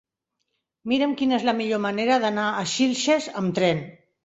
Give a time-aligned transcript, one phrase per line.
[0.93, 3.87] Mira'm quina és la millor manera d'anar a Xilxes amb tren.